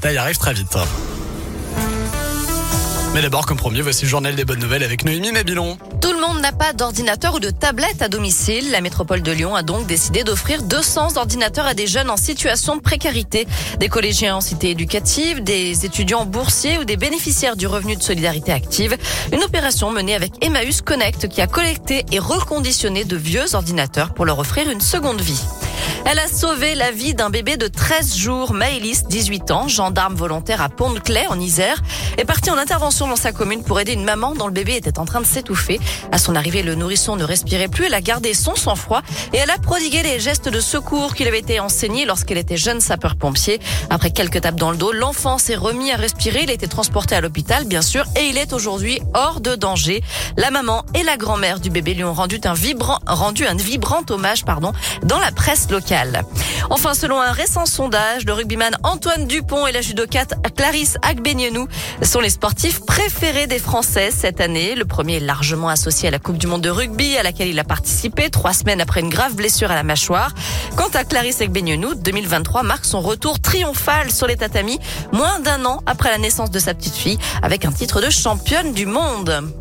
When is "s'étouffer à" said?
35.26-36.18